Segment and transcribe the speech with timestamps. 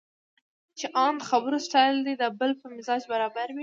[0.79, 3.59] چې ان د خبرو سټایل دې د بل په مزاج برابر وي.